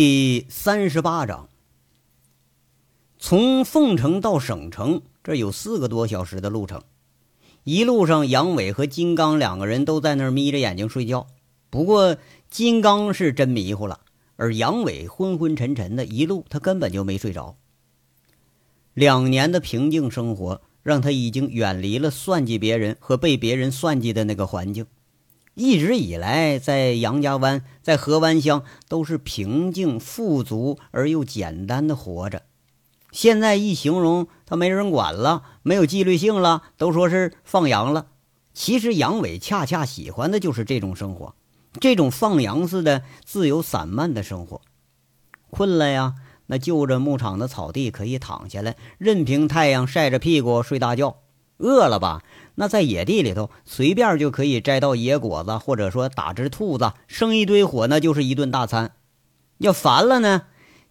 [0.00, 1.50] 第三十八章，
[3.18, 6.82] 从凤城到省城，这有四个多小时的路程。
[7.64, 11.26] 一路上，杨伟和金刚两个人都在那儿眯着眼睛睡觉。
[11.68, 12.16] 不过，
[12.48, 14.00] 金刚是真迷糊了，
[14.36, 17.58] 而杨伟昏昏沉沉的，一路他根本就没睡着。
[18.94, 24.86] 两年的平静生活，让他已经远离了算计别人和被别人算计的那个环境。
[25.60, 32.44] 一直以来，在杨家湾，在河湾乡，都是平静、富足而又简单的活着。
[33.12, 38.06] 现在一形容，他没人管了，没有纪律性了，都说是放羊了。
[38.54, 41.34] 其实杨伟恰恰喜欢的就是这种生活，
[41.78, 44.62] 这种放羊似的自由散漫的生活。
[45.50, 46.14] 困了呀，
[46.46, 51.18] 那就着牧场的草地可以躺下来，任凭太阳晒着屁股睡大觉。
[51.58, 52.22] 饿了吧？
[52.60, 58.92] 那在野地里头，随便就可以摘到野果子，或者说打只兔子，生一堆火，那就是一顿大餐。
[59.56, 60.42] 要烦了呢，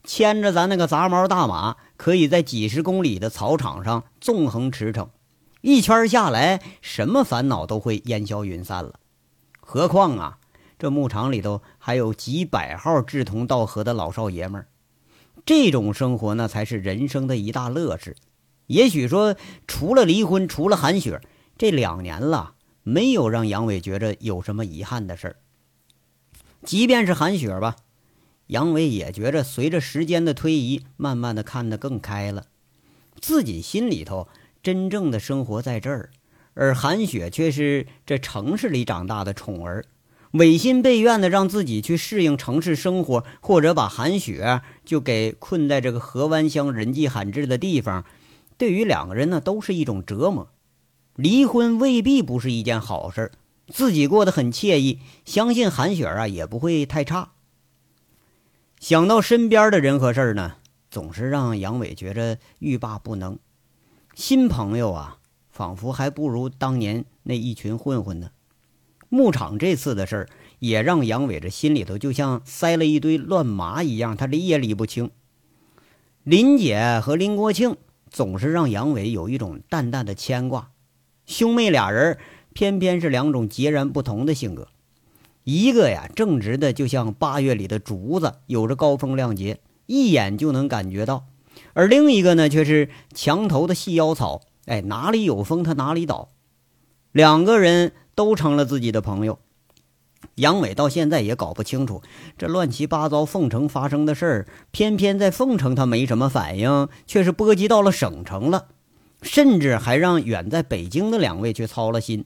[0.03, 5.09] 牵着咱那个杂毛大马，可以在几十公里的草场上纵横驰骋，
[5.61, 8.95] 一圈下来，什么烦恼都会烟消云散了。
[9.59, 10.39] 何况啊，
[10.79, 14.65] 这牧场里头还有几百号志同道合的老少爷们儿，
[15.45, 18.15] 这种生活那才是人生的一大乐事。
[18.65, 19.35] 也许说，
[19.67, 21.21] 除了离婚，除了韩雪，
[21.59, 25.35] 这两年了，没有让杨伟觉着有什么遗憾的事儿。
[26.63, 27.75] 即便是韩雪吧，
[28.47, 32.45] 杨伟也觉着随着时间的推移，慢慢的看得更开了。
[33.19, 34.29] 自己心里头
[34.63, 36.11] 真正的生活在这儿，
[36.53, 39.83] 而韩雪却是这城市里长大的宠儿，
[40.31, 48.05] 违心背愿的让自己去适应城市生活，或者把韩雪就给困在这个河湾乡人迹罕至的地方。
[48.57, 50.49] 对于两个人呢，都是一种折磨。
[51.19, 53.33] 离婚未必不是一件好事
[53.67, 57.33] 自己过得很惬意，相信韩雪啊也不会太差。
[58.79, 60.55] 想到身边的人和事儿呢，
[60.89, 63.37] 总是让杨伟觉着欲罢不能。
[64.15, 65.17] 新朋友啊，
[65.49, 68.31] 仿佛还不如当年那一群混混呢。
[69.09, 70.29] 牧场这次的事儿，
[70.59, 75.11] 也让杨伟这心里头就像塞了一堆乱麻一样，他理也理不清。
[76.23, 77.75] 林姐和林国庆。
[78.09, 80.71] 总是让杨伟有一种淡淡的牵挂。
[81.29, 82.17] 兄妹俩人
[82.53, 84.67] 偏偏是两种截然不同的性格。
[85.43, 91.25] 一个呀，正直的就像八月里的竹子，有着高风亮节，一眼就能感觉到；
[91.73, 96.29] 而另一个呢，却是墙头的细腰草，哎，哪里有风它哪里倒。
[97.11, 99.37] 两个人都成了自己的朋友。
[100.35, 102.01] 杨伟到现在也搞不清楚
[102.37, 108.69] 这乱七八糟凤城发生的事儿，偏偏在凤城他没什么反应，却是波及到了省城了，
[109.21, 112.25] 甚至还让远在北京的两位去操了心。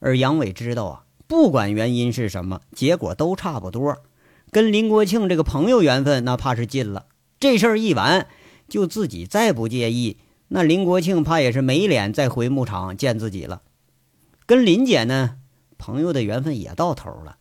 [0.00, 3.96] 而杨伟知道啊，不管原因是什么，结果都差不多。
[4.50, 7.06] 跟林国庆这个朋友缘分，那怕是尽了。
[7.40, 8.26] 这事儿一完，
[8.68, 10.18] 就自己再不介意，
[10.48, 13.62] 那林国庆怕也是没脸再回牧场见自己了。
[14.46, 15.36] 跟林姐呢？
[15.76, 17.36] 朋友的缘分也到头了，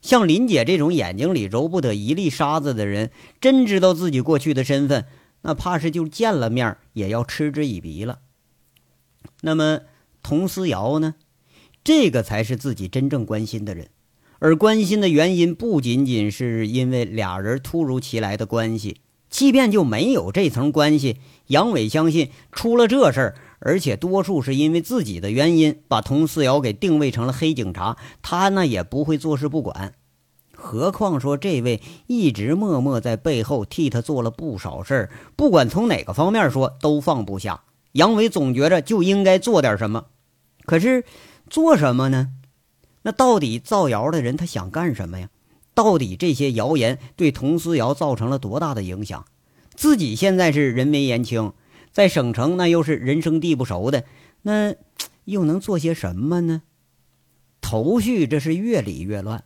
[0.00, 3.10] 像林姐这种眼睛里揉不得一粒沙子的人，
[3.40, 5.06] 真知道自己过去的身份，
[5.42, 8.18] 那怕是就见了面也要嗤之以鼻了。
[9.42, 9.80] 那么
[10.22, 11.14] 佟思瑶呢？
[11.82, 13.88] 这个才是自己真正关心的人，
[14.38, 23.36] 而关心的原因不仅仅是因为俩人突如其来的关系，即便就没有这层关系，杨伟相信出了这事儿。
[23.62, 29.94] 而且多数是因为自己的原因，把佟思瑶给定位成了黑警察，他呢也不会坐视不管。
[30.60, 37.62] 何况说这位一直默默在背后替他做了不少事儿，不管从哪个方面说都放不下。
[37.92, 40.06] 杨伟总觉着就应该做点什么，
[40.64, 41.04] 可是
[41.48, 42.28] 做什么呢？
[43.02, 45.30] 那到底造谣的人他想干什么呀？
[45.74, 49.24] 到底这些谣言对佟思瑶造成了多大的影响？
[49.74, 51.52] 自己现在是人微言轻。
[51.92, 54.04] 在省城，那又是人生地不熟的，
[54.42, 54.74] 那
[55.24, 56.62] 又能做些什么呢？
[57.60, 59.42] 头绪这是越理越乱。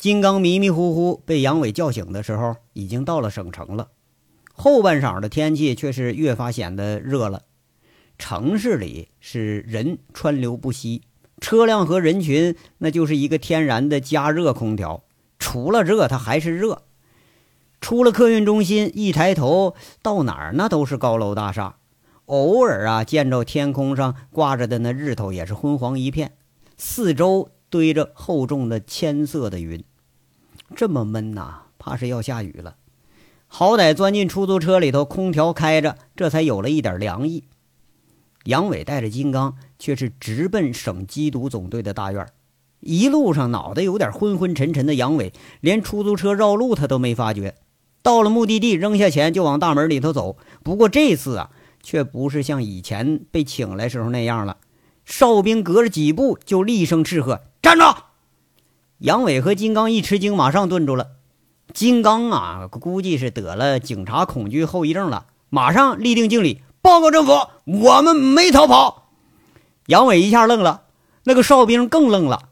[0.00, 3.88] 金刚迷迷糊糊被杨伟叫醒的时候，已经到了省城了。
[4.54, 7.42] 后半晌的天气却是越发显得热了。
[8.16, 11.02] 城市里是人川流不息，
[11.38, 15.04] 车辆和人群那就是一个天然的加热空调。
[15.38, 16.80] 除了热，它还是热。
[17.82, 21.76] 出了客运中心，一抬头到哪儿那都是高楼大厦，
[22.24, 26.32] 偶尔啊见着天空上挂着的那日头也是昏黄一片，
[26.78, 29.84] 四周堆着厚重的铅色的云，
[30.74, 32.76] 这么闷呐，怕是要下雨了。
[33.46, 37.44] 好歹钻进出租车里头，空调开着，这才有了一点凉意。
[38.44, 42.26] 杨伟带着金刚却是直奔省缉毒总队的大院。
[42.80, 47.56] 一路上脑袋有点昏昏沉沉的杨伟，连出租车绕路他都没发觉。
[48.02, 50.38] 到了目的地，扔下钱就往大门里头走。
[50.62, 51.50] 不过这次啊，
[51.82, 54.56] 却不是像以前被请来时候那样了。
[55.04, 57.84] 哨兵隔着几步就厉声斥喝：“站住！”
[59.00, 61.12] 杨伟和金刚一吃惊，马上顿住了。
[61.72, 67.32] 金刚啊，估计是得了警察恐惧后遗症了，马上立定敬礼，报告政府，
[67.64, 69.12] 我们没逃跑。
[69.86, 70.82] 杨伟一下愣了，
[71.24, 72.50] 那个哨兵更愣了。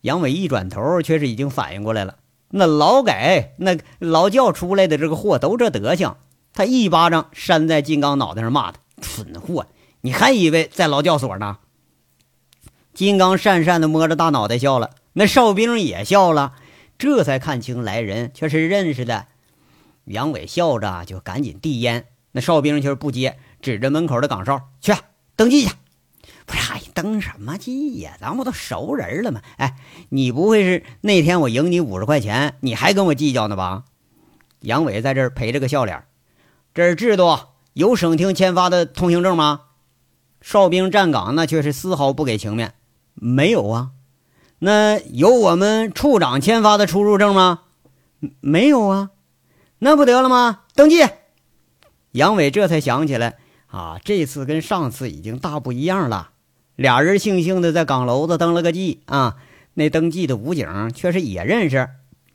[0.00, 2.16] 杨伟一转头，却是已经反应过来了。
[2.48, 6.16] 那劳改那劳教出来的这个货都这德行，
[6.54, 9.66] 他一巴掌扇在金刚脑袋上，骂他蠢货！
[10.00, 11.58] 你还以为在劳教所呢？
[12.94, 16.54] 金刚讪讪的摸着大脑袋笑了，那哨兵也笑了，
[16.98, 19.26] 这才看清来人却是认识的。
[20.04, 24.92] 杨伟笑着就赶紧递烟，那哨兵却是不接，指着门口的岗哨去
[25.36, 25.72] 登记去。
[26.46, 28.16] 不是，登什么记呀？
[28.20, 29.40] 咱不都熟人了吗？
[29.56, 29.76] 哎，
[30.08, 33.84] 你不会是那天我赢你五十块钱，你还跟我计较呢吧？
[34.60, 36.04] 杨伟在这儿陪着个笑脸。
[36.74, 37.38] 这是制度，
[37.72, 39.62] 有省厅签发的通行证吗？
[40.40, 42.74] 哨兵站岗那却是丝毫不给情面。
[43.14, 43.90] 没有啊。
[44.60, 47.62] 那有我们处长签发的出入证吗？
[48.40, 49.10] 没有啊。
[49.78, 50.60] 那不得了吗？
[50.74, 51.04] 登记。
[52.12, 56.30] 杨伟这才想起来啊，这次跟上次已经大不一样了。
[56.76, 59.36] 俩人悻悻的在岗楼子登了个记啊，
[59.74, 61.88] 那登记的武警却是也认识。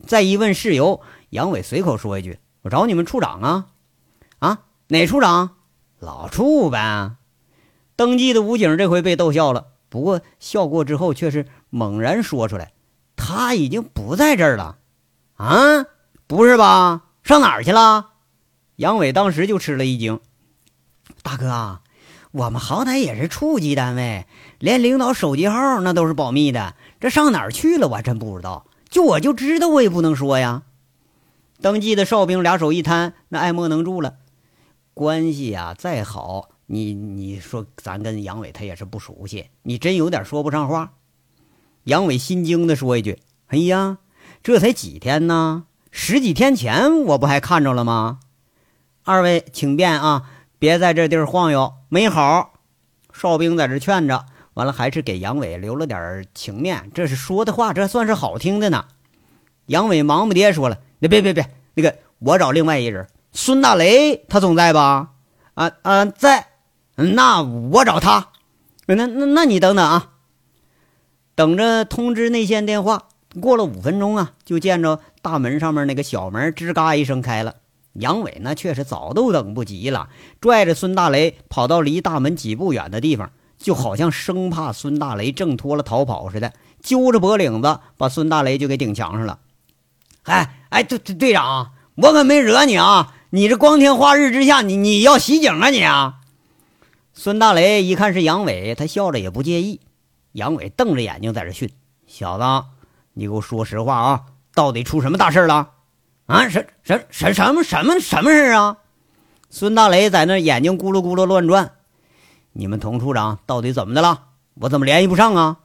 [0.08, 3.68] 再一问事由，杨伟随口说一句：“我找你们处长啊，
[4.40, 5.58] 啊，哪处长？
[6.00, 7.12] 老处呗。”
[7.96, 12.74] 登记的武警这回被逗笑了，不过笑过之后却是猛然说出来
[13.16, 14.78] ：“他已经不在这儿了。”
[15.36, 15.86] 啊，
[16.28, 17.04] 不是吧？
[17.24, 18.12] 上哪儿去了？
[18.78, 20.20] 杨伟当时就吃了一惊
[21.24, 21.80] ：“大哥。”
[22.32, 24.28] 我们好歹也是处级单位，
[24.60, 26.76] 连领导手机号那都是保密的。
[27.00, 27.88] 这上哪儿去了？
[27.88, 28.66] 我还真不知道。
[28.90, 30.64] 就我就知道，我也不能说呀。
[31.62, 34.18] 登记的哨兵俩手一摊，那爱莫能助了。
[34.94, 40.92] 关系呀再好，你你说咱跟杨伟他也是不熟悉，你真有点说不上话。
[41.86, 43.98] 杨伟心惊的说一句：“哎呀，
[44.44, 45.64] 这才几天呢？
[45.90, 48.20] 十几天前我不还看着了吗？
[49.04, 52.54] 二位请便啊。”别在这地儿晃悠，没好。
[53.12, 56.90] 哨兵在这劝着，完了还是给杨伟留了点情面。
[56.94, 58.86] 这是说的话，这算是好听的呢。
[59.68, 65.12] 杨伟忙不迭说了：“那别别别，那个我找另外一人，孙大雷，他总在吧？
[65.54, 66.48] 啊啊，在。
[66.96, 68.30] 那我找他。
[68.88, 70.14] 那那那你等等啊，
[71.36, 73.10] 等着通知内线电话。
[73.40, 77.56] 过了五分钟啊，就见着大门上面那个小门吱嘎一声开了。”
[78.00, 80.10] 杨伟那确实早都等不及了，
[80.42, 86.52] 拽着孙大雷跑到离大门几步远的地方，就好像生怕孙大雷挣脱了逃跑似的，
[86.82, 89.40] 揪着脖领子把孙大雷就给顶墙上了。
[90.24, 93.14] 哎哎，队队队长，我可没惹你啊！
[93.30, 96.16] 你这光天化日之下，你你要袭警啊你啊！
[97.14, 99.80] 孙大雷一看是杨伟，他笑着也不介意。
[100.36, 101.72] 杨伟瞪着眼睛在这训
[102.08, 102.68] ：“小子，
[103.14, 105.72] 你给我说实话啊，到底出什么大事了？”
[106.28, 108.78] 啊，什什什什么什么什么事啊？
[109.50, 111.72] 孙大雷在那眼睛咕噜咕噜乱转。
[112.52, 114.24] 你们童处长到底怎么的了？
[114.56, 115.60] 我怎么联系不上啊？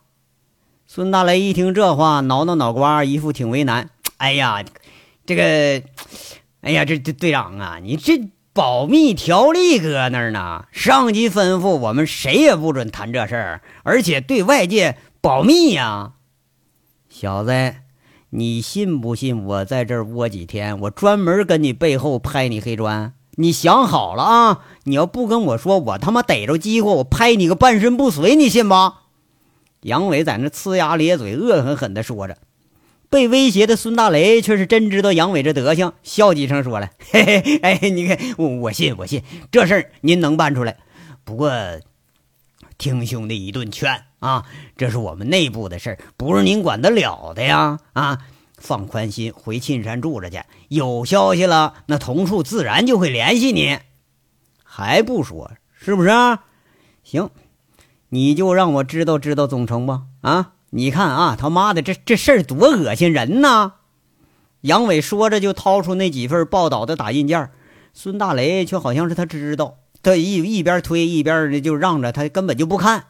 [0.87, 3.91] 孙大雷一听这话，挠挠脑瓜，一副挺为难。
[4.19, 4.65] 哎呀，
[5.27, 5.43] 这个，
[6.61, 16.13] 哎呀，这这队长啊，你这保密条例搁那儿呢，上级吩咐我们谁也不准谈这事儿，而且对外界保密呀，
[17.09, 17.53] 小子。
[18.29, 20.79] 你信不信我在这儿窝几天？
[20.81, 23.15] 我专门跟你背后拍你黑砖。
[23.37, 24.61] 你想好了啊！
[24.85, 28.75] 你要不跟我说，我他妈逮着机会，我拍你个半身不遂，你信不？
[29.81, 32.37] 杨伟在那呲牙咧嘴，恶狠狠地说着。
[33.11, 40.77] 被威胁的孙大雷却是真知道杨伟这德行，笑几声说了：“嘿嘿，哎，你看我我信我信，这事儿您能办出来。
[41.25, 41.51] 不过
[42.79, 44.45] 听兄弟一顿劝。”啊，
[44.77, 47.79] 这是我们内部的事儿，不是您管得了的呀！
[47.95, 48.19] 啊，
[48.59, 50.43] 放宽心，回沁山住着去。
[50.69, 53.79] 有消息了，那同处自然就会联系你。
[54.63, 56.11] 还不说，是不是？
[57.03, 57.31] 行，
[58.11, 60.03] 你就让我知道知道总成吧。
[60.21, 63.75] 啊，你看啊，他妈的，这这事儿多恶心人呐！
[64.63, 67.51] 杨伟说着就掏出那几份报道的打印件，
[67.93, 73.07] 孙大雷却好像是他知道，他一一边推一边的就让着他，根本就不看。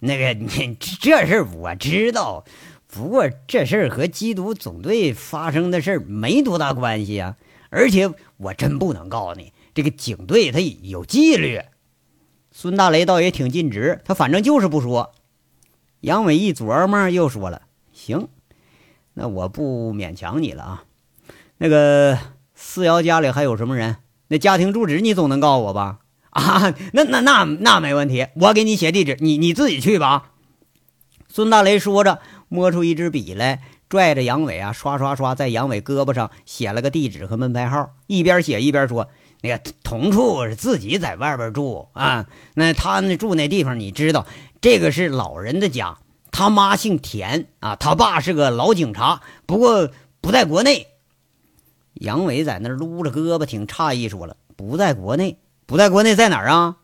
[0.00, 2.44] 那个， 你这事儿我知道，
[2.86, 7.36] 不过这事儿和缉毒总队发生的事儿没多大关系啊。
[7.68, 11.60] 而且我真不能告诉你，这个警队他有纪律。
[12.50, 15.12] 孙大雷倒也挺尽职，他反正就是不说。
[16.02, 17.62] 杨伟一琢磨，又说了
[17.94, 18.26] ：“行，
[19.14, 20.84] 那我不勉强你了啊。
[21.58, 22.18] 那个
[22.56, 23.98] 四瑶家里还有什么人？
[24.26, 26.00] 那家庭住址你总能告诉我吧？
[26.30, 30.32] 啊，那那那那没问题，我给你写地址，你你自己去吧。
[31.28, 32.18] 孙大雷说着，
[32.48, 39.08] 摸出一支笔来，拽着杨伟啊，刷刷刷，在杨伟胳膊上写了个地址和门牌号，一边写一边说
[39.42, 44.26] ：“那个同处是自己在外边住啊，那他那住那地方你知道，
[44.62, 45.98] 这个是老人的家，
[46.30, 50.86] 他妈姓田啊，他爸是个老警察，不过不在国内。”
[51.94, 56.76] 杨伟在那撸着胳膊，挺诧异，说了：“不在国内。”不在国内，在哪儿啊？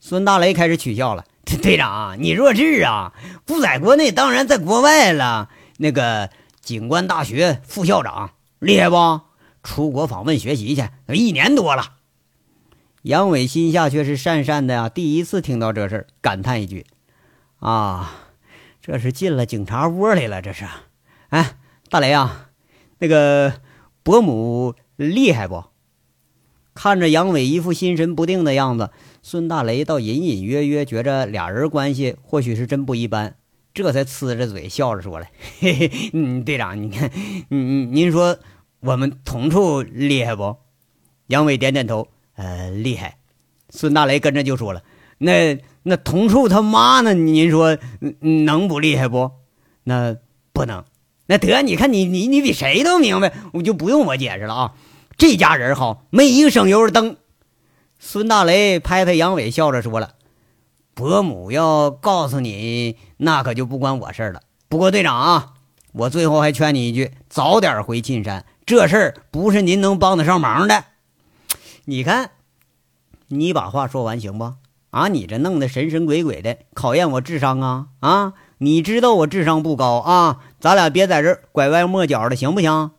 [0.00, 1.24] 孙大雷开始取笑了。
[1.62, 3.12] 队长，你弱智啊！
[3.44, 5.50] 不在国内，当然在国外了。
[5.76, 9.20] 那个警官大学副校长厉害不？
[9.64, 11.94] 出国访问学习去，一年多了。
[13.02, 16.86] 杨伟心下却是讪讪的呀，第一次听到这事儿感叹一句
[17.58, 18.14] ：“啊，
[18.80, 20.64] 这是进了警察窝里了，这是。”
[21.30, 21.56] 哎，
[21.90, 22.50] 大雷啊，
[22.98, 23.60] 那个
[24.02, 25.64] 伯母厉害不？
[26.74, 28.90] 看着杨伟一副心神不定的样子，
[29.22, 33.36] 孙大雷倒隐隐约约觉着俩人关系或许是真不一般，
[33.72, 35.26] 这才呲着嘴笑着说了
[35.60, 37.10] ：“嘿嘿，嗯，队长，你看，
[37.50, 38.38] 嗯嗯，您说
[38.84, 40.56] 我们同处厉害不？”
[41.28, 43.16] 杨伟点点头：“呃，厉害。”
[43.70, 44.82] 孙大雷跟着就说了
[45.18, 47.14] ：“那那同处他妈呢？
[47.14, 47.78] 您说
[48.20, 49.30] 能不厉害不？
[49.84, 50.16] 那
[50.52, 50.84] 不能。
[51.26, 54.74] 那得，你看你你你比谁都明白，我就不用我解释了啊。”
[55.16, 57.16] 这家人好，没一个省油的灯。
[57.98, 60.14] 孙大雷拍拍杨伟，笑着说了
[60.92, 64.42] ：“伯母要告诉你，那可就不关我事了。
[64.68, 65.54] 不过队长啊，
[65.92, 68.44] 我最后还劝你一句，早点回沁山。
[68.66, 70.84] 这事儿不是您能帮得上忙的。
[71.84, 72.30] 你看，
[73.28, 74.54] 你把话说完行不？
[74.90, 77.86] 啊，你这弄得神神鬼鬼的，考验我智商啊！
[78.00, 82.92] 啊，你知道我智商不高啊，咱俩别在这拐弯抹角的，行不行？”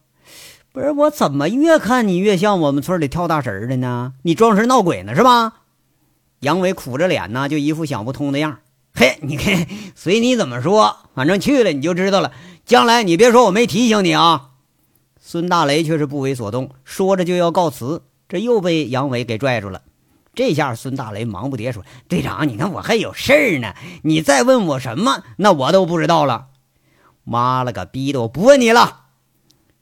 [0.73, 4.13] 不是我怎么越看你越像我们村里跳大神的呢？
[4.23, 5.61] 你装神闹鬼呢是吧？
[6.41, 8.59] 杨伟苦着脸呢，就一副想不通的样
[8.93, 12.33] 嘿，你看，随你怎么说，反正去了你就知道了。
[12.65, 14.49] 将来你别说我没提醒你啊。
[15.27, 19.81] 孙大雷却是不为所动，说着就要告辞，这又被杨伟给拽住了。
[20.35, 26.49] 这下孙大雷忙不迭说：“队长，你看我还有事儿呢，你再问我什么，那我都不知道了。
[27.23, 29.05] 妈了个逼的，我不问你了。”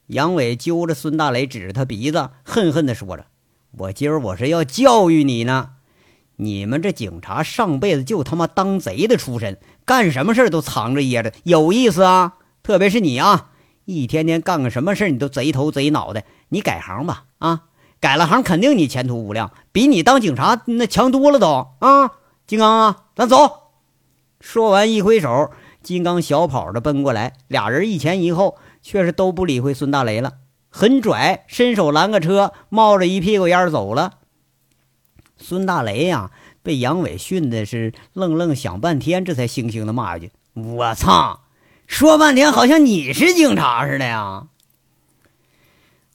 [0.07, 3.25] 杨伟揪着孙大雷，指着他鼻子，恨恨地说着
[3.79, 5.71] ：“我今儿我是要教育你呢！
[6.37, 12.35] 你们这警察上辈子就他妈当贼的出身，干什么事都藏着掖着，有意思啊！
[12.63, 13.49] 特别是你啊，
[13.85, 16.23] 一天天干个什么事你都贼头贼脑的。
[16.49, 17.63] 你改行吧，啊，
[17.99, 22.11] 改了行肯定你前途无量，比你当警察那强多了都啊！
[22.45, 23.71] 金刚啊，咱走！”
[24.39, 28.57] 说完一挥手，金刚小跑着奔过来，俩人一前一后。
[28.85, 30.33] 却是都不理会孙大雷了，
[30.69, 34.15] 很拽，伸手拦个车，冒着一屁股烟走了。
[35.37, 41.42] 孙大雷呀，被杨伟训的是愣愣想半天，这才悻悻的骂一句：“我操！
[41.93, 44.47] 说半天好像你是警察似的呀。”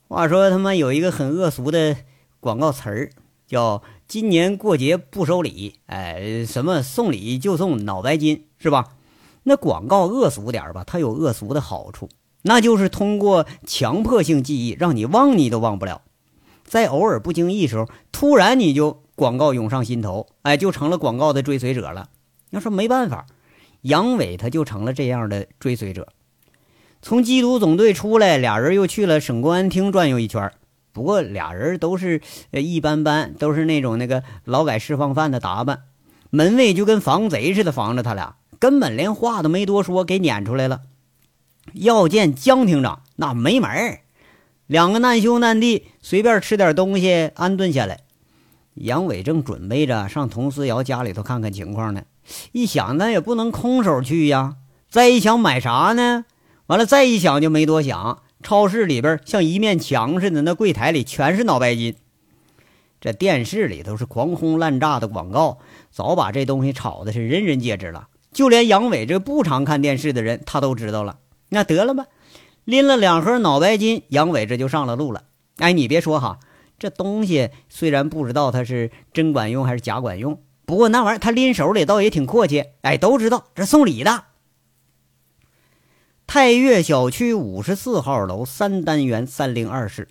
[0.08, 1.96] 话说他妈有一个很恶俗的
[2.40, 3.10] 广告词儿，
[3.46, 8.88] 叫“今年过节不收礼”，哎，什么送礼就送脑白金，是吧？
[9.44, 12.08] 那广告恶俗点吧，它有恶俗的好处。
[12.42, 16.02] 那就是通过强迫性记忆，让你忘你都忘不了，
[16.64, 22.08] 在偶尔不经意时候，突然你就广告涌上心头，哎，就成了广告的追随者了。
[22.50, 23.26] 要说没办法，
[23.88, 26.08] 杨伟他就成了这样的追随者。
[27.00, 30.52] 从缉毒总队出来，俩人又去了省公安厅转悠一圈。
[30.92, 35.84] 不过俩人都是一般般，都是那种那个劳改释放犯的打扮，
[36.28, 40.82] 门卫就跟防贼似的防着他俩，根本连话都没多说，给撵出来了。
[41.72, 44.00] 要见江厅长，那没门儿。
[44.66, 48.00] 两个难兄难弟，随便吃点东西，安顿下来。
[48.74, 52.02] 杨伟正准备着上佟思瑶家里头看看情况呢，
[52.52, 54.56] 一想，那也不能空手去呀。
[54.88, 56.24] 再一想，买啥呢？
[56.66, 58.22] 完了，再一想，就没多想。
[58.42, 61.96] 超市里边像一面墙似的，那柜台里全是脑白金。
[63.00, 65.58] 这电视里头是狂轰滥炸的广告，
[65.90, 68.08] 早把这东西炒的是人人皆知了。
[68.32, 71.18] 就连杨伟这不常看电视的人，他都知道了。
[71.48, 72.06] 那得了吧，
[72.64, 75.24] 拎了两盒脑白金，杨伟这就上了路了。
[75.56, 76.38] 哎，你别说哈，
[76.78, 82.62] 这东西虽然不知道它是真管用还是假管用，不过那玩意儿他拎手里倒也挺阔气。
[82.82, 84.24] 哎，都知道这送礼的。
[86.26, 90.08] 太岳小区五十四号楼三单元三零二室，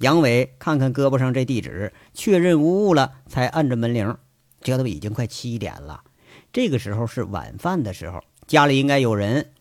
[0.00, 4.16] 杨伟看看胳膊上这地址，确认无误了，才按着门铃。
[4.60, 6.02] 这都已经快七点了，
[6.52, 9.52] 这个时候是晚饭的时候，家里应该有人。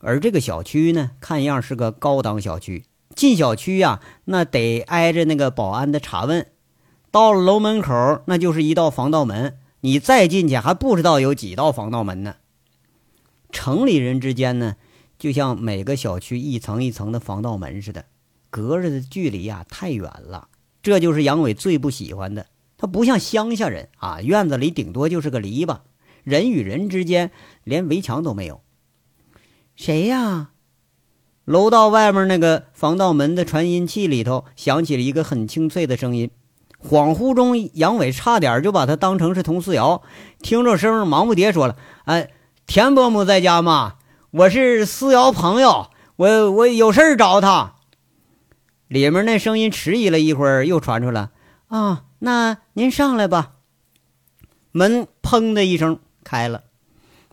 [0.00, 2.84] 而这个小区呢，看样是个高档小区。
[3.14, 6.44] 进小区呀，那得挨着那个保安的查问。
[7.12, 9.56] 到了楼门口，那就是一道防盗门。
[9.86, 12.34] 你再进去，还不知道有几道防盗门呢。
[13.52, 14.74] 城里人之间呢，
[15.16, 18.06] 就像每个小区一层一层的防盗门似的，
[18.50, 20.48] 隔着的距离呀太远了。
[20.82, 22.48] 这就是杨伟最不喜欢的。
[22.76, 25.78] 他不像乡下人啊，院子里顶多就是个篱笆，
[26.24, 27.30] 人与人之间
[27.62, 28.62] 连围墙都没有。
[29.76, 30.50] 谁呀？
[31.44, 36.28] 楼道外面那个防盗门的传音器里头响起了一个很清脆的声音。
[36.82, 40.02] 恍惚中，杨伟差点就把他当成是佟思瑶。
[40.40, 42.30] 听着声，忙不迭说了：“哎，
[42.66, 43.94] 田伯母在家吗？
[44.30, 47.74] 我是思瑶朋友，我我有事找他。”
[48.88, 51.30] 里面那声音迟疑了一会儿，又传出来
[51.68, 53.52] ：“啊。”那您上来吧。
[54.72, 56.64] 门砰的一声开了，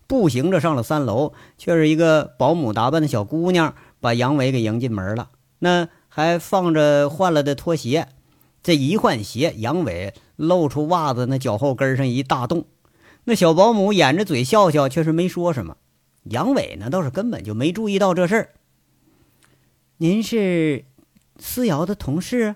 [0.07, 5.29] 步行着上了三楼，却是一个保姆打扮的小姑娘把杨伟给迎进门了。
[5.59, 8.09] 那还放着换了的拖鞋。
[8.63, 12.65] 这一换鞋，杨伟露出袜子那脚后跟上一大洞。
[13.25, 15.77] 那小保姆掩着嘴笑笑，却是没说什么。
[16.23, 18.49] 杨伟呢，倒是根本就没注意到这事儿。
[19.97, 20.85] 您是
[21.37, 22.55] 思瑶的同事？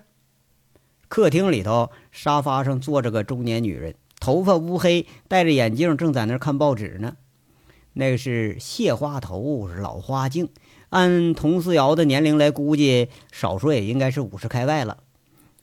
[1.08, 7.16] 客厅里头，沙发上坐着个中年女人，头发乌黑，戴着眼镜，正在那看报纸呢。
[7.92, 10.48] 那个是谢花头，是老花镜。
[10.90, 14.98] 按佟思瑶的年龄来估计，少说也应该是五十开外了。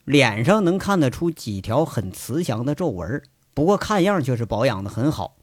[0.05, 3.21] 脸上能看得出几条很慈祥的皱纹，
[3.53, 5.35] 不过看样却是保养的很好。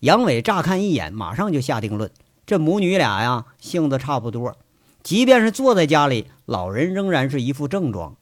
[0.00, 2.10] 杨伟乍看一眼，马上就下定论：
[2.46, 4.56] 这母女俩呀，性子差不多。
[5.02, 8.16] 即便是坐在家里，老人仍然是一副正装。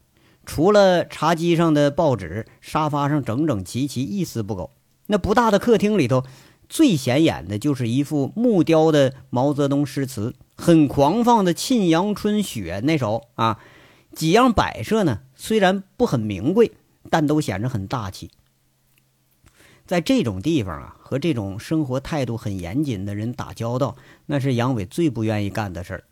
[0.47, 4.71] 除了茶几上的报纸，沙发上整整齐齐，一丝不苟。
[5.07, 6.25] 那不大的客厅里头，
[6.69, 13.59] 最显眼的就是一副木雕的毛泽东诗词，很狂放的《沁阳春雪》那首啊。
[14.15, 16.73] 几样摆设呢，虽然不很名贵，
[17.09, 18.31] 但都显着很大气。
[19.87, 26.05] 在这种地方啊，和这种生活态度很严谨的人打交道，那是杨伟最不愿意干的事儿。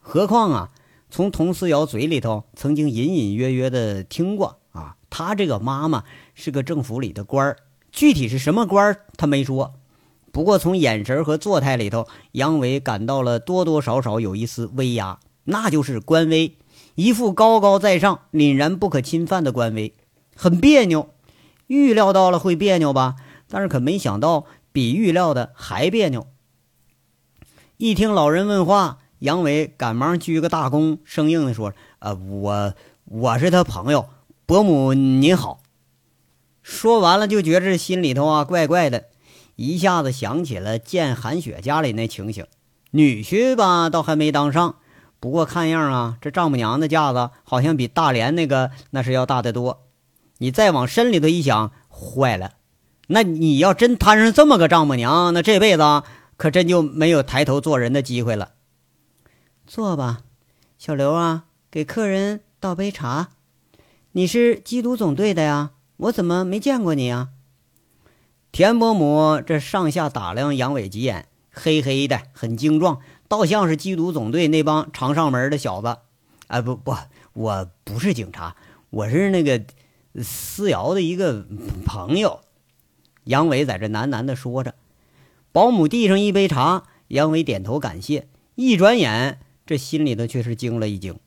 [0.00, 0.70] 何况啊。
[1.10, 6.02] 从佟思瑶嘴里头曾经隐隐约约的听过啊，他这个妈妈
[6.34, 7.56] 是个政府里的官儿，
[7.92, 9.74] 具体是什么官儿他没说。
[10.32, 16.56] 不过从眼神和作态里头，杨伟感到了多多少少有一丝威压，那就是官威，
[16.94, 19.94] 一副高高在上、凛然不可侵犯的官威，
[20.34, 21.10] 很别扭。
[21.66, 23.16] 预料到了会别扭吧，
[23.48, 26.26] 但是可没想到比预料的还别扭。
[27.76, 28.98] 一听老人问话。
[29.20, 32.74] 杨伟赶忙鞠个大躬，生硬地说：“呃，我
[33.06, 34.10] 我是他朋友，
[34.44, 35.62] 伯母您好。”
[36.62, 39.04] 说完了，就觉着心里头啊怪怪的，
[39.56, 42.44] 一下子想起了见韩雪家里那情形。
[42.90, 44.76] 女婿吧，倒还没当上，
[45.24, 49.86] 不过看样啊，这丈母娘的架子好像比大连那个那是要大得多。
[50.36, 52.56] 你再往深里头一想，坏了，
[53.06, 56.02] 那你要真摊上这么个丈母娘，那这辈子
[56.36, 58.50] 可真就没有抬头做人的机会了。
[59.66, 60.24] 坐吧，
[60.76, 63.30] 小刘啊，给客人倒杯茶。
[64.12, 65.70] 你是缉毒总队的呀？
[65.96, 67.28] 我怎么没见过你啊？
[68.52, 73.00] 田伯母这上下打量杨伟几眼，黑黑的，很精壮，
[73.34, 75.98] 倒像是缉毒总队那帮常上门的小子。
[76.46, 76.94] 啊，不不，
[77.32, 78.54] 我不是警察，
[78.90, 79.60] 我是那个
[80.22, 81.44] 思瑶的一个
[81.84, 82.42] 朋友。
[83.24, 84.76] 杨伟在这喃喃的说着。
[85.50, 89.40] 保姆递上一杯茶，杨伟点头感谢，一转眼。
[89.66, 91.18] 这心里头却是惊了一惊，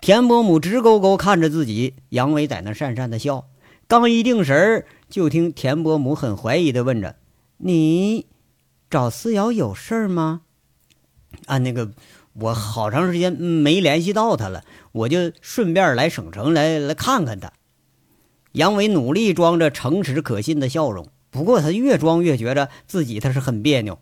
[0.00, 3.46] 田伯母直勾勾看着自己，杨伟在那讪讪的笑。
[3.86, 7.16] 刚一定神儿，就听田伯母很怀疑的问着
[7.58, 8.26] ：“你
[8.88, 10.40] 找思瑶有事儿吗？”
[11.44, 11.90] 啊，那个，
[12.32, 17.52] 我好长时间没联系到他了，我就顺便来省城来来看看他。
[18.52, 23.98] 杨伟努力装着诚实可信的笑容，不过他越装越觉着自己他是很别扭。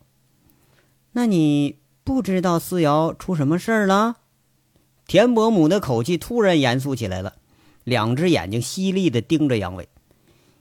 [1.12, 1.78] 那你？
[2.06, 4.16] 不知道思瑶出什么事儿了？
[5.06, 7.36] 田伯母的口气突然严肃起来了，
[7.82, 9.88] 两只眼睛犀利的盯着杨伟。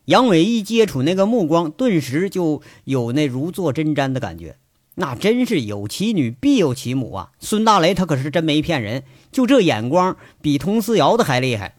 [0.05, 4.55] 杨伟一接触那个目光，顿时就有那如坐针毡的感觉。
[4.95, 7.31] 那真是有其女必有其母啊！
[7.39, 11.75] 孙大雷他可是真没骗人，就这眼光比佟思瑶的还厉害。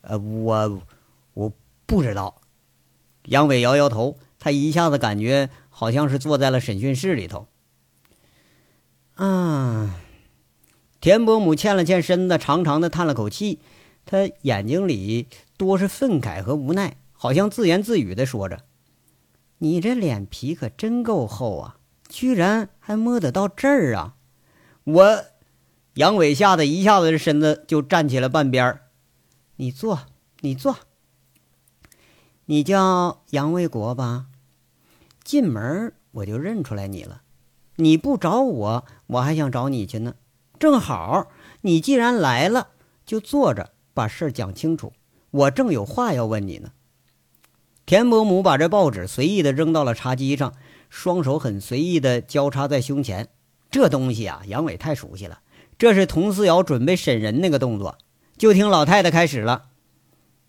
[0.00, 0.82] 呃，我
[1.34, 1.52] 我
[1.84, 2.40] 不知道。
[3.24, 7.46] 杨伟摇摇头，他一下子感觉好像是坐在了审讯室里头。
[9.16, 10.00] 啊！
[11.00, 13.60] 田伯母欠了欠身子，长长的叹了口气，
[14.04, 18.64] 他眼睛里多是愤慨和无奈，好像自言自语的说着
[19.58, 21.76] ：“你这脸皮可真够厚啊，
[22.08, 24.14] 居然还摸得到这儿啊！
[24.84, 25.24] 我
[25.94, 28.80] 杨伟吓得一下子身子就站起了半边。
[29.56, 30.00] 你坐，
[30.40, 30.76] 你坐。
[32.44, 34.26] 你叫杨卫国吧？
[35.24, 37.22] 进门我就认出来你了。
[37.76, 40.14] 你不找我，我还想找你去呢。
[40.58, 41.30] 正好
[41.62, 42.68] 你既然来了，
[43.04, 44.92] 就坐着把事儿讲清楚。
[45.30, 46.70] 我正有话要问你呢。
[47.84, 50.54] 田伯母把这报纸随意的扔到了茶几上，
[50.88, 53.28] 双手很随意的交叉在胸前。
[53.70, 55.40] 这东西啊，杨伟太熟悉了。
[55.78, 57.98] 这是佟思瑶准备审人那个动作。
[58.36, 59.70] 就听老太太开始了：“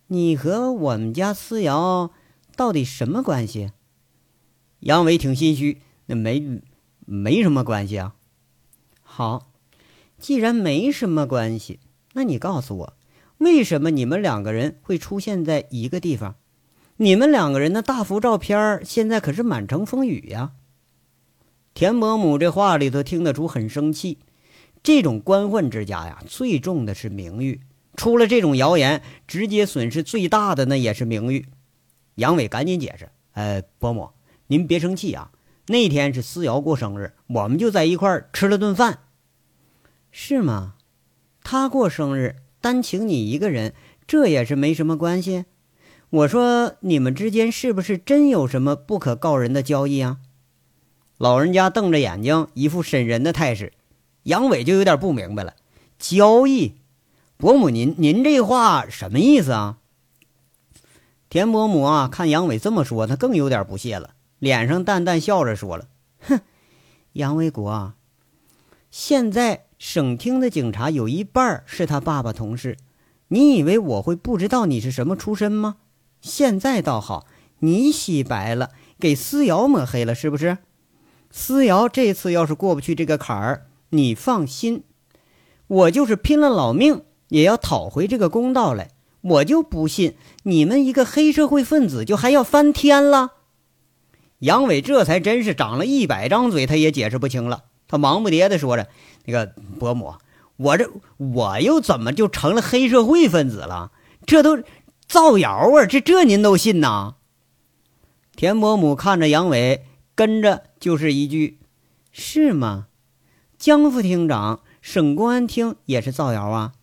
[0.07, 2.11] 你和我们家思瑶
[2.55, 3.71] 到底什么关系？”
[4.81, 6.61] 杨伟挺心虚：“那没
[7.05, 8.15] 没什么关系啊。”
[9.01, 9.51] 好，
[10.19, 11.79] 既然没什么关系，
[12.13, 12.93] 那你告诉我，
[13.39, 16.35] 为什么你们两个人会出现在一个地方？
[16.97, 20.53] 你们两个人的大幅照片现在可是满城风雨呀！
[21.75, 24.17] 田伯母这话里头听得出很生气。
[24.81, 27.61] 这种官宦之家呀，最重的是名誉。
[27.95, 31.47] 出了这种谣言，直接损失最大的那也是名誉。
[32.15, 34.09] 杨伟赶紧解释：“呃，伯母，
[34.47, 35.31] 您别生气啊。
[35.67, 38.99] 那天是思瑶过生日，我们就在一块儿吃了顿饭，
[40.11, 40.75] 是吗？
[41.43, 43.73] 他过生日，单请你一个人，
[44.07, 45.45] 这也是没什么关系。
[46.09, 50.19] 我说你们之间是不是真有什么不可告人的交易啊？”
[51.17, 53.73] 老人家瞪着眼睛，一副审人的态势。
[54.23, 55.55] 杨伟就有点不明白了，
[55.97, 56.75] 交易。
[57.37, 59.77] 伯母，您您这话什么意思啊？
[61.29, 65.87] 田伯母啊，看杨伟这么说，他更有点不屑了，脸上淡淡笑着说了
[66.21, 66.39] ：“哼，
[67.13, 67.95] 杨卫国啊，
[68.89, 72.77] 现在省厅的警察有一半是他爸爸同事，
[73.27, 75.77] 你以为我会不知道你是什么出身吗？
[76.21, 77.25] 现在倒好，
[77.59, 80.57] 你洗白了，给思瑶抹黑了，是不是？
[81.29, 84.83] 思瑶这次要是过不去这个坎儿，你放心，
[85.67, 93.31] 我就是拼了老命。”也要讨回这个公道来，我就不信你们一个黑社会分子就还要翻天了。
[94.39, 97.65] 杨伟这才真是长了一百张嘴，他也解释不清了。
[97.89, 98.87] 他忙不迭的说着
[99.27, 100.13] ：“那个伯母，
[100.55, 103.91] 我这我又怎么就成了黑社会分子了？
[104.25, 104.57] 这都
[105.07, 105.85] 造谣啊！
[105.85, 107.15] 这这您都信呐？”
[108.35, 111.59] 田伯母看着杨伟，跟着就是一句
[112.11, 112.87] ：“是吗？
[113.57, 116.73] 江副厅长、省公安厅也是造谣啊？”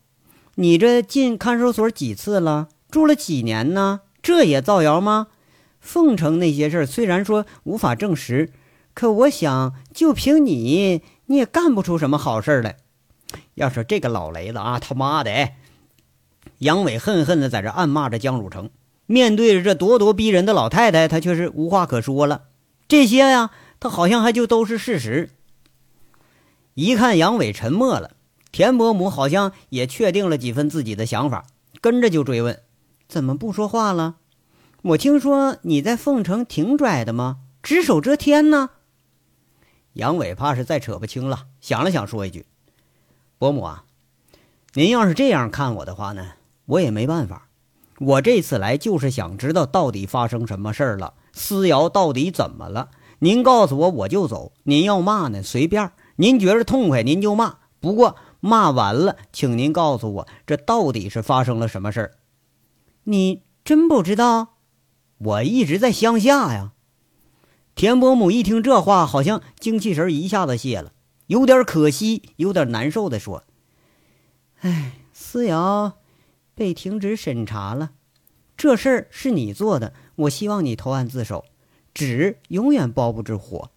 [0.56, 2.68] 你这进看守所几次了？
[2.90, 4.02] 住了几年呢？
[4.22, 5.26] 这也造谣吗？
[5.80, 8.52] 凤城那些事儿虽然说无法证实，
[8.94, 12.76] 可我想就凭你，你也干不出什么好事来。
[13.54, 15.50] 要说这个老雷子啊，他妈的！
[16.58, 18.70] 杨伟恨恨的在这暗骂着江汝成。
[19.06, 22.44] 面对着这咄咄逼人的老太太，他却是无话可说了。
[22.88, 25.30] 这些呀，他好像还就都是事实。
[26.74, 28.12] 一看杨伟沉默了。
[28.50, 31.44] 田伯母好像也确定了几分自己的想法，
[31.80, 32.62] 跟着就追问
[33.08, 34.18] ：“怎么不说话了？
[34.82, 37.38] 我听说你在凤城挺拽的吗？
[37.64, 38.70] 只手遮天呢？”
[39.94, 42.46] 杨伟怕是再扯不清了，想了想，说一句
[43.38, 43.84] ：“伯母啊，
[44.74, 46.34] 您要是这样看我的话呢，
[46.66, 47.48] 我也没办法。
[47.98, 52.90] 我这次来就是想知道到底发生什么事儿了，思瑶到底怎么了？
[53.20, 54.52] 您告诉我，我就走。
[54.64, 55.92] 您要骂呢，随便。
[56.16, 57.58] 您觉着痛快，您就骂。
[57.80, 62.10] 不过。”骂完了，请您告诉我，这到底是发生了什么事儿？
[63.04, 64.56] 你真不知道？
[65.16, 66.72] 我一直在乡下呀。
[67.74, 70.92] 田伯母一听这话，好像精气神一下子泄了，
[71.28, 73.44] 有点可惜，有点难受的说
[74.60, 75.94] ：“哎，思瑶
[76.54, 77.92] 被停职审查了，
[78.56, 81.44] 这事儿是你做的，我希望你投案自首。
[81.92, 83.70] 纸永远包不住火，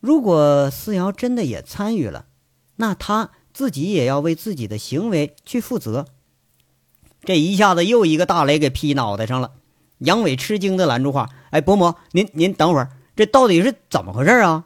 [0.00, 2.26] 如果思瑶真的也参与了，
[2.76, 6.06] 那他……”自己也要为自己的行为去负责。
[7.22, 9.52] 这一下子又一个大雷给劈脑袋上了。
[9.98, 14.64] 杨伟吃惊的拦住话：“哎，伯母，您您等会儿，这到底是怎么回事啊？”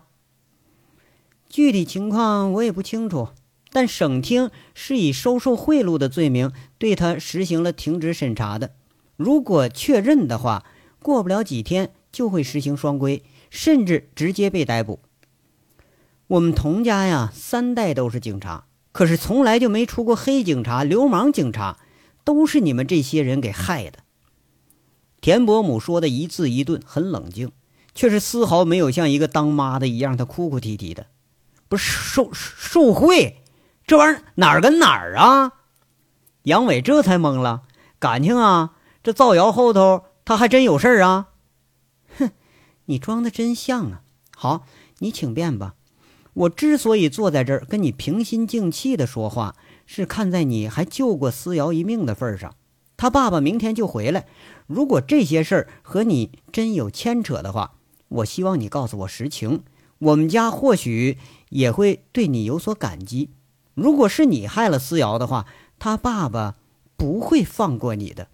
[1.50, 3.28] 具体情况我也不清楚，
[3.72, 8.74] 但省厅是以收受贿赂的罪名对他实行了停职审查的。
[9.16, 10.64] 如果确认的话，
[11.02, 15.00] 过不了几天就会实行双规，甚至直接被逮捕。
[16.28, 18.64] 我们童家呀，三代都是警察。
[18.92, 21.78] 可是从来就没出过黑警察、流氓警察，
[22.24, 24.00] 都是你们这些人给害的。
[25.20, 27.52] 田伯母说的一字一顿很冷静，
[27.94, 31.06] 却是丝毫没有像一个当妈的一样，她哭哭啼啼的。
[31.68, 33.42] 不是受受贿，
[33.86, 35.52] 这玩意儿哪儿跟哪儿啊？
[36.48, 37.64] 杨伟这才懵了，
[37.98, 41.28] 感情啊，这造谣后头他还真有事儿啊？
[42.18, 42.30] 哼，
[42.86, 44.00] 你装的真像啊！
[44.34, 44.64] 好，
[45.00, 45.74] 你请便吧。
[46.32, 52.54] 我之所以坐在这儿跟你平心静气的说话，是看在你还救过思瑶一命的份上。
[52.96, 54.26] 他爸爸明天就回来，
[54.66, 57.72] 如果这些事儿和你真有牵扯的话，
[58.08, 59.64] 我希望你告诉我实情。
[59.98, 61.18] 我们家或许
[61.50, 63.32] 也会对你有所感激。
[63.74, 65.46] 如果是你害了思瑶的话，
[65.78, 66.56] 他爸爸
[66.96, 68.28] 不会放过你的。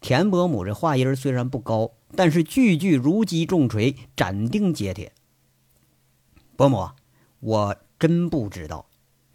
[0.00, 5.12] 田伯母这话音虽然不高，但是句句如击重锤，斩钉截铁。
[6.56, 6.90] 伯母，
[7.40, 8.86] 我真不知道。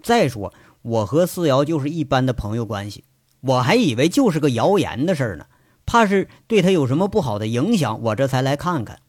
[0.02, 3.04] 再说，我和思瑶就是一般的朋友关系，
[3.42, 5.46] 我还以为就是个谣言的事儿呢，
[5.86, 9.00] 怕是对他有什么不好的影响，我这才来看看。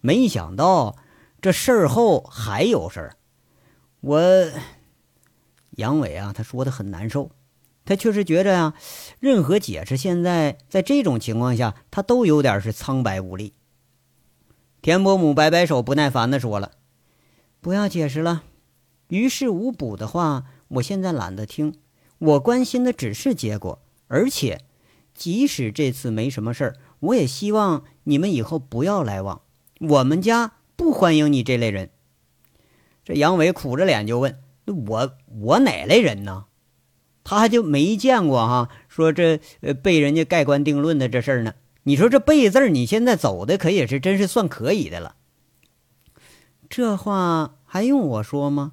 [0.00, 0.96] 没想到
[1.40, 3.16] 这事儿后还有事儿。
[4.00, 4.20] 我
[5.72, 7.30] 杨伟啊，他说的很难受，
[7.84, 8.74] 他确实觉着呀，
[9.18, 13.54] 任何解释现在在这种情况下，他都有点是苍白无力。
[14.82, 16.72] 田伯母摆摆手，不耐烦的说了。
[17.60, 18.44] 不要解释了，
[19.08, 21.74] 于事无补的话，我现在懒得听。
[22.18, 24.62] 我关心的只是结果，而且，
[25.14, 29.42] 即使这次没什么事儿，我也希望你们以后不要来往。
[29.78, 31.90] 我们家不欢迎你这类人。
[33.04, 34.38] 这杨伟苦着脸就问
[34.70, 36.46] ：“我我哪类人呢？”
[37.22, 39.40] 他还就没见过哈，说这
[39.82, 41.54] 被人家盖棺定论的这事儿呢。
[41.82, 45.16] 你说这背字儿，你现在走的可也是真是算可以的了。
[46.68, 48.72] 这话还用我说吗？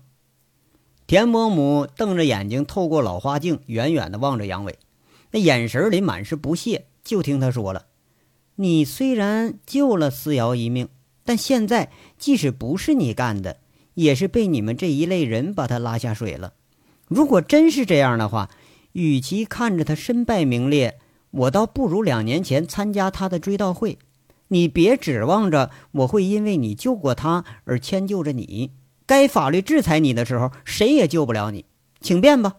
[1.06, 4.78] 田伯母瞪着眼睛，透过老花镜，远远的望着杨伟，
[5.32, 6.88] 那眼神里满是不屑。
[7.04, 7.86] 就听他说了
[8.56, 10.90] ：“你虽然救了思瑶一命，
[11.24, 13.58] 但现在即使不是你干的，
[13.98, 16.54] 也是被你们这一类人把他拉下水了。
[17.08, 18.50] 如果真是这样的话，
[18.92, 21.00] 与其看着他身败名裂，
[21.32, 23.98] 我倒不如两年前参加他的追悼会。”
[24.50, 28.72] 你别指望着我会因为你救过他而迁就着你，
[29.06, 31.66] 该法律制裁你的时候，谁也救不了你，
[32.00, 32.56] 请便吧。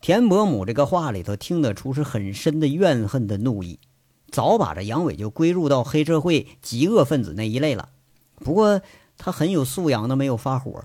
[0.00, 3.80] 田伯母这个话里头听得出是很深的怨恨的怒意，
[4.30, 7.88] 早把这杨伟就归入到黑社会极恶分子那一类了。
[8.36, 8.80] 不过
[9.18, 10.84] 他很有素养的没有发火，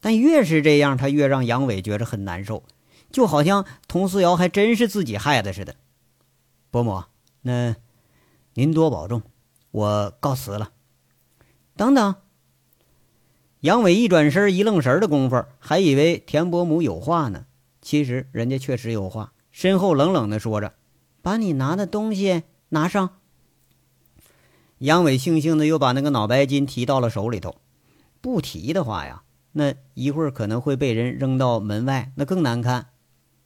[0.00, 2.62] 但越是这样，他越让杨伟觉着很难受，
[3.10, 5.76] 就好像佟思瑶还真是自己害的似的。
[6.70, 7.04] 伯母，
[7.42, 7.76] 那。
[8.54, 9.22] 您多保重，
[9.70, 10.72] 我告辞了。
[11.76, 12.16] 等等，
[13.60, 17.46] 杨伟一转身，一愣神的功夫，还以为田伯母有话呢。
[17.80, 20.74] 其实人家确实有话，身后冷冷的说着
[21.22, 23.20] ：“把你拿的东西拿上。”
[24.78, 27.54] 杨伟悻悻的又把那个脑白金提到了手里头。
[28.20, 32.88] 不提的话呀，那一会儿可能会被人扔到门外，那更难看。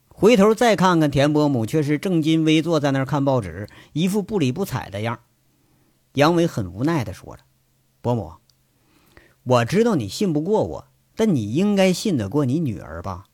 [0.08, 5.20] 回头再看看田伯母，却是正襟危坐在那儿看报纸，一副不理不睬的样
[6.14, 7.42] 杨伟很无奈的说着
[8.02, 8.32] ：“伯母，
[9.44, 13.24] 我知道你信不过我，但你应该信得过你女儿吧？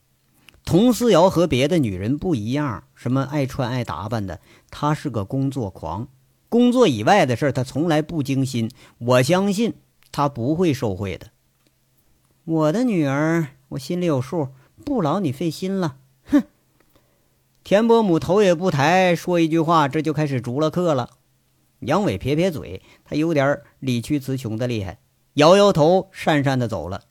[0.65, 6.09] 佟思瑶和别的女人不一样，什么爱穿爱打扮的，她是个工作狂，
[6.49, 8.71] 工作以外的事她从来不精心。
[8.99, 9.75] 我相信
[10.19, 11.29] 他不会受贿的。
[12.45, 14.49] 我的女儿，我心里有数，
[14.85, 16.43] 不劳你费心了。”哼
[17.63, 21.11] 田伯母头也不抬，说一句话，这就开始逐了客了。
[21.79, 24.99] 杨伟撇撇嘴，他有点理屈词穷的厉害，
[25.35, 27.05] 摇摇头，讪讪的走了。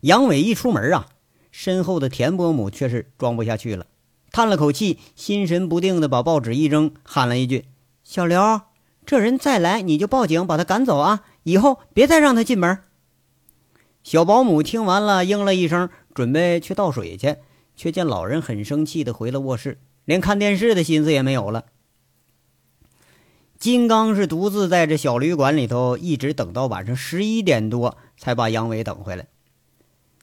[0.00, 1.06] 杨伟一出门啊，
[1.50, 3.86] 身后的田伯母却是装不下去了，
[4.30, 7.64] 叹了口气，心神不定的把报纸一扔，喊了一句
[8.04, 8.60] ：“小刘，
[9.06, 11.24] 这人再来你就报警，把他赶走啊！
[11.42, 12.78] 以后别再让他进门。”
[14.02, 17.36] 小保姆听完了，应了一声，准备去倒水去。
[17.76, 21.64] 却见老人很生气的回了卧室，连看电视的心思也没有了。
[23.58, 29.28] 金刚是独自在这小旅馆里头，一直等到晚上十一点多，才把杨伟等回来。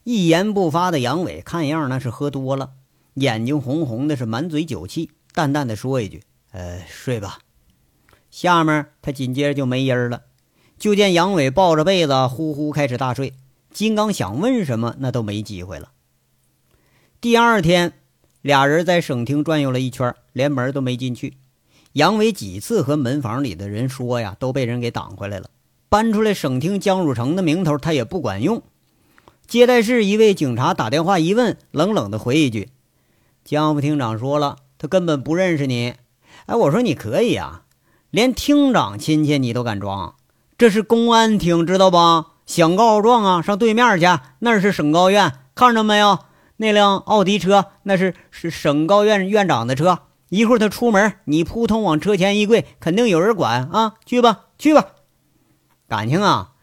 [0.03, 2.73] 一言不发的杨伟，看样那是喝多了，
[3.15, 6.21] 眼睛红红的，是满嘴酒气，淡淡的说一句
[6.53, 7.39] ：“呃，睡吧。”
[8.30, 10.21] 下面他紧接着就没音儿了。
[10.78, 13.34] 就见杨伟抱着被子呼呼开始大睡，
[13.72, 15.92] 金刚想问什么，那都没机会了。
[17.20, 17.94] 第二天，
[18.42, 21.38] 俩人在省厅转悠了一圈，连门都没进去。
[21.94, 25.50] 杨伟几次和门房里的人说呀，都被人给挡回来了。
[25.90, 28.62] 搬出来省厅江汝成的名头，他也不管用。
[29.48, 32.70] 接待室一位警察打电话一问，冷冷的回一句
[33.44, 35.96] ：“江副厅长说了，他根本不认识你。”
[36.46, 37.63] 哎，我说你可以啊，
[38.12, 40.16] 连厅长亲戚你都敢装？
[40.58, 41.98] 这是公安厅，知道不？
[42.48, 44.08] 想告状啊，上对面去，
[44.39, 46.17] 那是省高院，看着没有？
[46.56, 50.00] 那辆奥迪车，那是是省高院院长的车。
[50.30, 53.93] 一会儿他出门，你扑通往车前一跪，肯定有人管啊！
[54.04, 54.88] 去吧，去吧。
[55.88, 56.54] 感情啊，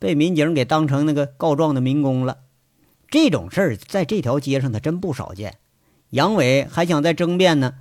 [0.00, 2.38] 被民警给当成那个告状的民工了。
[3.08, 5.58] 这种事儿在这条街上他真不少见。
[6.10, 7.74] 杨伟还想再争辩呢，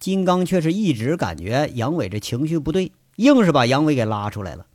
[0.00, 4.66] 金刚却是一直感觉杨伟这情绪不对，硬是把杨伟给拉出来了。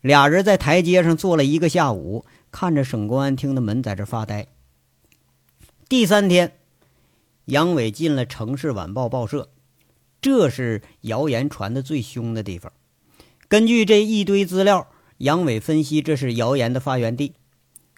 [0.00, 4.46] 俩人在台阶上坐了一个下午，看着省公安厅的门在这发呆。
[5.88, 6.58] 第三天，
[7.46, 9.48] 杨伟进了《城市晚报》报社，
[10.20, 12.72] 这是谣言传的最凶的地方。
[13.48, 17.34] 根据这一堆资料，杨伟分析这是谣言的发源地。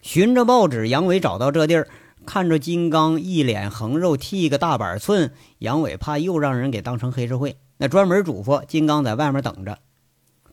[0.01, 1.87] 循着报纸，杨伟找到这地儿。
[2.25, 9.79] 看着金刚一脸横肉，剃个大板寸，杨伟怕又让人给当成黑社会，那专门嘱咐金刚在外面等着。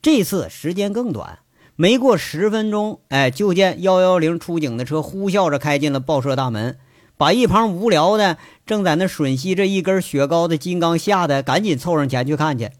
[0.07, 1.41] 这次时间更短，
[1.75, 6.79] 没过十分钟，哎，就见幺幺零出警的车呼啸着开进了报社大门，
[7.17, 12.71] 把一旁无聊的正在那吮吸着一根雪糕的金刚吓得赶紧凑上前去看去。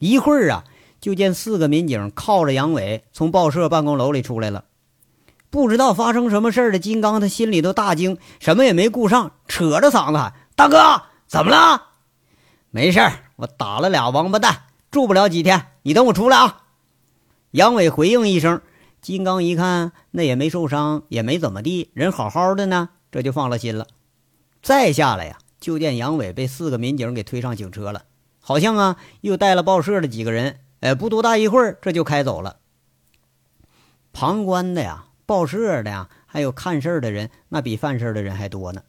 [0.00, 0.64] 一会儿啊，
[1.00, 4.64] 就见四个民警靠着杨伟从报社办公楼里出来了。
[5.50, 11.90] 不知道发生什么事儿的金刚，他心里都大惊，什么也没顾上，扯着嗓子喊：“大哥，怎么了
[12.72, 16.62] ？”“没事儿，我打了俩王八蛋，住不了几天，你等我出来啊。”
[17.54, 18.60] 杨伟回应一声。
[19.00, 23.86] 金刚一看，那也没受伤，也没怎么地，人好好的呢，这就放了心了。
[24.60, 28.06] 再下来呀，就见杨伟被四个民警给推上警车了，
[28.40, 30.58] 好像啊，又带了报社的几个人。
[30.80, 32.56] 哎，不多大一会儿，这就开走了。
[34.12, 35.04] 旁观的呀。
[35.24, 38.82] 报社的呀，还有看事儿的人，那比犯事儿的人还多呢。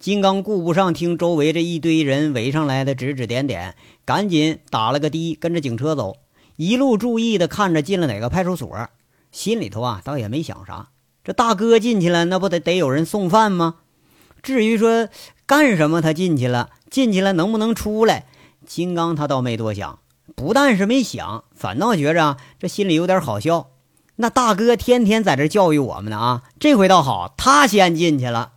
[0.00, 6.16] 金刚顾不上听周围这一堆人围上来的指指点点，赶紧打了个的，跟着警车走，
[6.60, 8.90] 一路注意的看着进了哪个派出所。
[9.32, 10.90] 心里头啊，倒也没想啥。
[11.24, 13.76] 这大哥进去了，那不得得有人送饭吗？
[14.42, 15.08] 至于说
[15.46, 18.26] 干什么，他进去了，进去了能不能出来？
[18.66, 20.00] 金刚他倒没多想，
[20.36, 23.70] 不但是没想，反倒觉着这心里有点好笑。
[24.16, 26.42] 那大哥天天在这教育我们呢啊！
[26.58, 28.52] 这回倒好，他先进去了。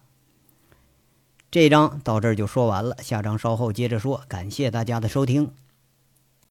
[1.50, 4.24] 这章到这儿就说完了，下章稍后接着说。
[4.28, 5.54] 感谢大家的收听。